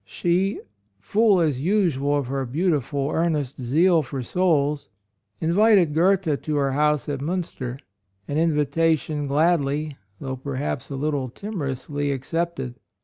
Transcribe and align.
She, 0.03 0.59
full 0.99 1.41
as 1.41 1.59
usual 1.61 2.17
of 2.17 2.25
her 2.25 2.43
beautiful, 2.47 3.11
earnest 3.13 3.61
zeal 3.61 4.01
for 4.01 4.23
souls, 4.23 4.89
invited 5.39 5.93
Goethe 5.93 6.41
to 6.41 6.55
her 6.55 6.71
house 6.71 7.07
at 7.07 7.19
Miinster,— 7.19 7.79
an 8.27 8.37
invita 8.39 8.97
tion 8.97 9.27
gladly, 9.27 9.97
though 10.19 10.37
perhaps 10.37 10.89
a 10.89 10.95
little 10.95 11.29
timorously, 11.29 12.11
accepted. 12.11 12.79